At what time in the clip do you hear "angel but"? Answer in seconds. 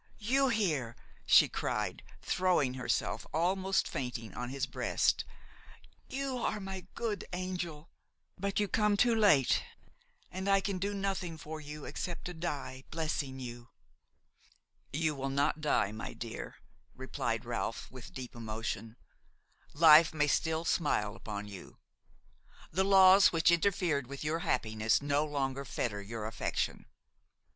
7.33-8.59